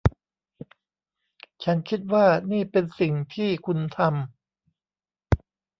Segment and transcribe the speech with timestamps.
[1.63, 5.41] ฉันคิดว่านี่เป็นสิ่งที่คุณทำ